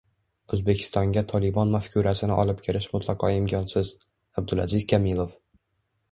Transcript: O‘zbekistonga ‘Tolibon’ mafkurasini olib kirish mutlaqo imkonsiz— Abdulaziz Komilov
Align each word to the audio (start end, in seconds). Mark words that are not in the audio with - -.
O‘zbekistonga 0.55 1.21
‘Tolibon’ 1.31 1.73
mafkurasini 1.75 2.37
olib 2.43 2.63
kirish 2.67 2.87
mutlaqo 2.95 3.29
imkonsiz— 3.35 3.91
Abdulaziz 4.43 4.87
Komilov 4.93 5.37